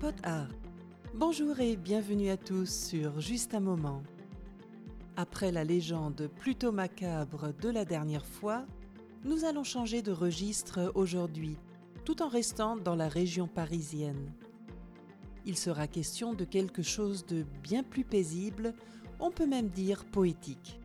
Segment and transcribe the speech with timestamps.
[0.00, 0.48] Pot Art.
[1.14, 4.04] Bonjour et bienvenue à tous sur Juste un moment.
[5.16, 8.64] Après la légende plutôt macabre de la dernière fois,
[9.24, 11.56] nous allons changer de registre aujourd'hui,
[12.04, 14.32] tout en restant dans la région parisienne.
[15.44, 18.74] Il sera question de quelque chose de bien plus paisible,
[19.18, 20.78] on peut même dire poétique.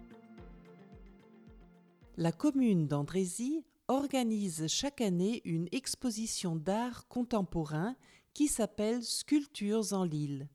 [2.16, 7.96] La commune d'Andrézy organise chaque année une exposition d'art contemporain
[8.36, 10.48] qui s'appelle Sculptures en Lille.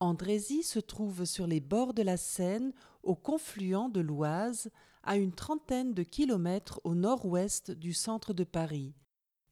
[0.00, 2.72] Andrézy se trouve sur les bords de la Seine,
[3.04, 4.70] au confluent de l'Oise,
[5.04, 8.92] à une trentaine de kilomètres au nord-ouest du centre de Paris.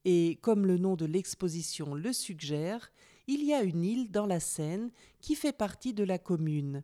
[0.05, 2.91] Et comme le nom de l'exposition le suggère,
[3.29, 4.91] il y a une île dans la Seine
[5.21, 6.83] qui fait partie de la commune,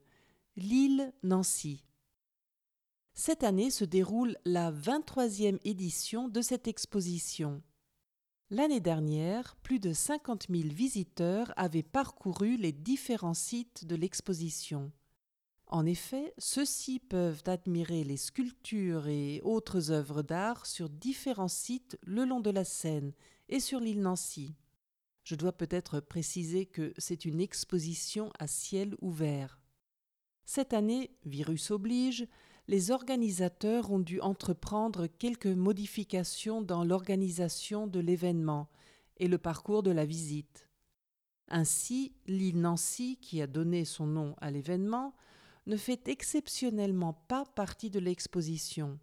[0.57, 1.83] l'île Nancy.
[3.17, 7.63] Cette année se déroule la 23e édition de cette exposition.
[8.51, 14.91] L'année dernière, plus de 50 000 visiteurs avaient parcouru les différents sites de l'exposition.
[15.69, 22.25] En effet, ceux-ci peuvent admirer les sculptures et autres œuvres d'art sur différents sites le
[22.25, 23.13] long de la Seine
[23.49, 24.57] et sur l'île Nancy.
[25.23, 29.61] Je dois peut-être préciser que c'est une exposition à ciel ouvert.
[30.45, 32.27] Cette année, virus oblige,
[32.67, 38.69] les organisateurs ont dû entreprendre quelques modifications dans l'organisation de l'événement
[39.19, 40.69] et le parcours de la visite.
[41.49, 45.15] Ainsi, l'île Nancy, qui a donné son nom à l'événement,
[45.67, 48.99] ne fait exceptionnellement pas partie de l'exposition.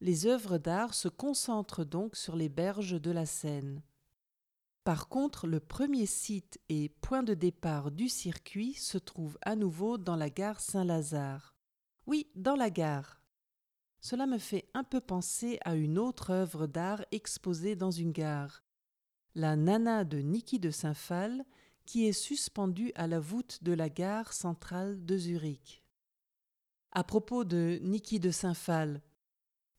[0.00, 3.82] Les œuvres d'art se concentrent donc sur les berges de la Seine.
[4.84, 9.98] Par contre, le premier site et point de départ du circuit se trouve à nouveau
[9.98, 11.57] dans la gare Saint-Lazare.
[12.08, 13.20] Oui, dans la gare.
[14.00, 18.64] Cela me fait un peu penser à une autre œuvre d'art exposée dans une gare.
[19.34, 21.44] La Nana de Niki de Saint-Phal,
[21.84, 25.84] qui est suspendue à la voûte de la gare centrale de Zurich.
[26.92, 29.02] À propos de Niki de Saint-Phal,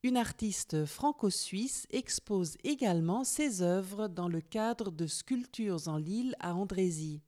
[0.04, 6.54] une artiste franco-suisse expose également ses œuvres dans le cadre de Sculptures en Lille à
[6.54, 7.24] Andrézy.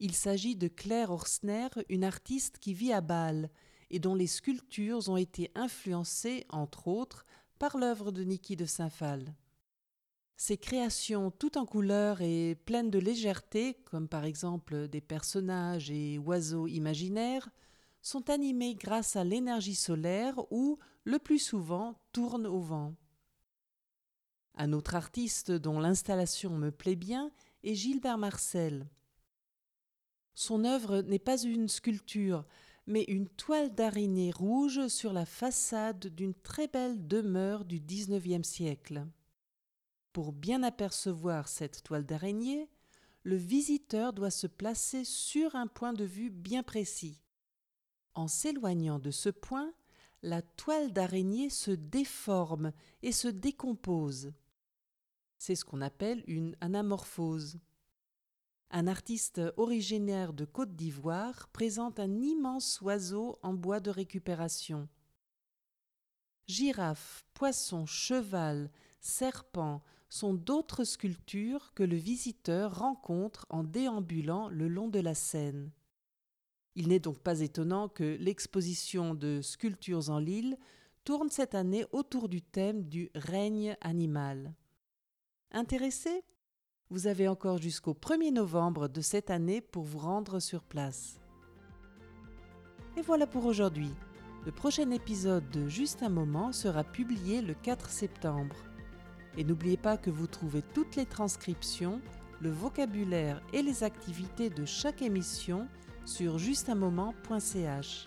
[0.00, 3.48] Il s'agit de Claire Orsner, une artiste qui vit à Bâle
[3.90, 7.24] et dont les sculptures ont été influencées, entre autres,
[7.58, 9.34] par l'œuvre de Niki de Saint-Phal.
[10.36, 16.18] Ses créations toutes en couleurs et pleines de légèreté, comme par exemple des personnages et
[16.18, 17.48] oiseaux imaginaires,
[18.02, 22.94] sont animés grâce à l'énergie solaire ou, le plus souvent, tournent au vent.
[24.56, 27.30] Un autre artiste dont l'installation me plaît bien
[27.62, 28.86] est Gilbert Marcel.
[30.34, 32.44] Son œuvre n'est pas une sculpture,
[32.86, 39.06] mais une toile d'araignée rouge sur la façade d'une très belle demeure du XIXe siècle.
[40.12, 42.70] Pour bien apercevoir cette toile d'araignée,
[43.22, 47.20] le visiteur doit se placer sur un point de vue bien précis.
[48.14, 49.74] En s'éloignant de ce point,
[50.22, 52.72] la toile d'araignée se déforme
[53.02, 54.32] et se décompose.
[55.38, 57.58] C'est ce qu'on appelle une anamorphose.
[58.70, 64.88] Un artiste originaire de Côte d'Ivoire présente un immense oiseau en bois de récupération.
[66.48, 74.88] Girafes, poissons, cheval, serpents sont d'autres sculptures que le visiteur rencontre en déambulant le long
[74.88, 75.70] de la Seine.
[76.74, 80.58] Il n'est donc pas étonnant que l'exposition de sculptures en Lille
[81.04, 84.54] tourne cette année autour du thème du règne animal.
[85.52, 86.22] Intéressé
[86.88, 91.18] Vous avez encore jusqu'au 1er novembre de cette année pour vous rendre sur place.
[92.96, 93.90] Et voilà pour aujourd'hui.
[94.44, 98.54] Le prochain épisode de Juste un moment sera publié le 4 septembre.
[99.36, 102.00] Et n'oubliez pas que vous trouvez toutes les transcriptions,
[102.40, 105.66] le vocabulaire et les activités de chaque émission
[106.04, 108.06] sur justunmoment.ch.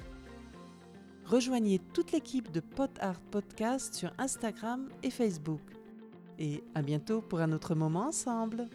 [1.25, 5.61] Rejoignez toute l'équipe de Pot Art Podcast sur Instagram et Facebook.
[6.39, 8.67] Et à bientôt pour un autre moment ensemble.